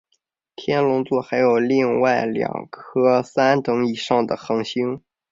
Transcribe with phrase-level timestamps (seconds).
[0.55, 4.99] 天龙座还有另外两颗三等以上的恒星。